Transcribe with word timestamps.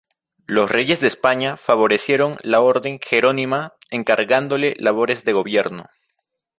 Los 0.47 0.71
reyes 0.71 0.99
de 0.99 1.07
España 1.07 1.57
favorecieron 1.57 2.39
la 2.41 2.59
Orden 2.61 2.97
Jerónima 2.99 3.75
encargándole 3.91 4.75
labores 4.79 5.25
de 5.25 5.33
gobierno. 5.33 5.89